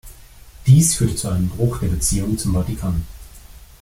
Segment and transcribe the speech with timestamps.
[0.65, 3.05] Dies führte zu einem Bruch der Beziehung zum Vatikan.